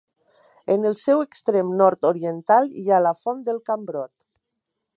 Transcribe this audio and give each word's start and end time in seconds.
En 0.75 0.87
el 0.91 0.95
seu 1.01 1.19
extrem 1.25 1.69
nord-oriental 1.81 2.71
hi 2.81 2.85
ha 2.95 3.01
la 3.07 3.13
Font 3.21 3.45
del 3.51 3.61
Cambrot. 3.69 4.13